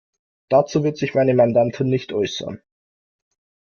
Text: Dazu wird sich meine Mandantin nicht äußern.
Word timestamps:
Dazu 0.49 0.83
wird 0.83 0.97
sich 0.97 1.13
meine 1.13 1.35
Mandantin 1.35 1.87
nicht 1.87 2.11
äußern. 2.11 2.59